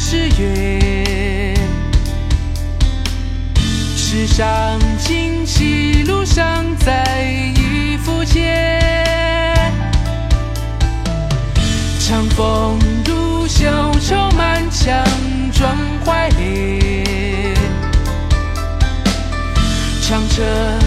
[0.00, 1.54] 是月，
[3.96, 7.04] 世上情起，路上再
[7.56, 8.80] 一拂肩，
[12.00, 13.68] 长风入袖，
[14.00, 15.04] 愁满腔，
[15.52, 15.76] 壮
[16.06, 17.54] 怀烈，
[20.00, 20.77] 长车。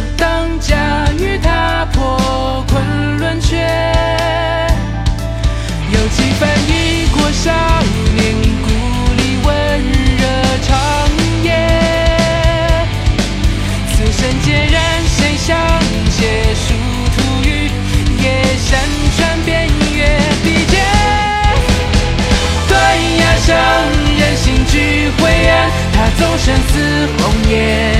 [26.81, 27.93] 似红颜，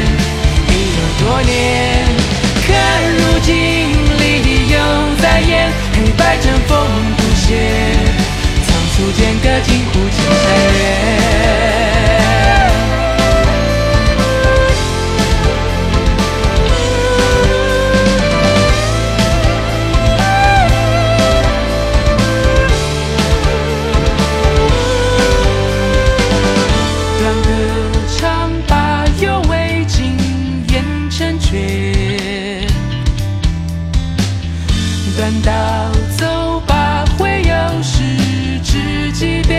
[0.68, 1.54] 已有多年。
[2.66, 2.74] 可
[3.18, 3.52] 如今
[4.18, 4.22] 离
[4.72, 4.76] 又
[5.22, 6.70] 在眼，黑白争锋
[7.16, 7.46] 不歇，
[8.66, 10.44] 仓促间隔尽忽青山
[10.74, 11.71] 月。
[35.22, 35.52] 断刀
[36.18, 38.02] 走吧，会有时
[38.64, 39.56] 知己别。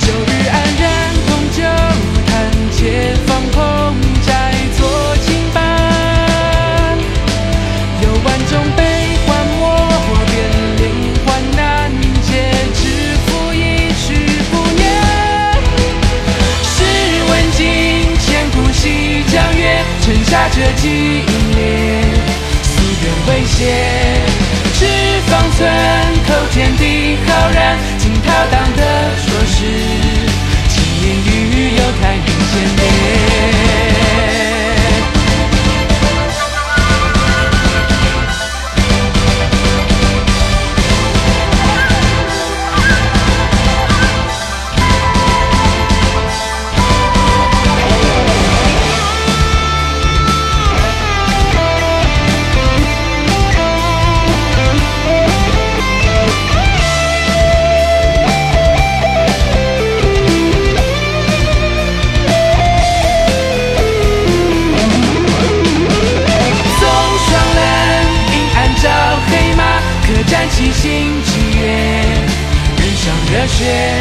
[0.00, 1.62] 旧日安然同酒
[2.26, 3.94] 谈，且放空
[4.26, 5.62] 斋作清伴。
[8.02, 8.82] 有万种悲
[9.24, 9.28] 欢
[9.60, 9.62] 莫
[10.26, 10.34] 辨，
[10.78, 10.82] 连
[11.24, 11.88] 环难
[12.22, 12.28] 解，
[12.74, 14.82] 知府一曲不念。
[16.64, 16.82] 试
[17.30, 17.62] 问今
[18.18, 20.88] 千古西江月，沉下这几
[21.54, 22.10] 年，
[22.90, 23.56] 夙愿未歇。
[24.74, 24.86] 只
[25.30, 25.58] 方寸
[26.26, 28.82] 口天地浩然，惊涛荡的
[73.60, 73.99] shit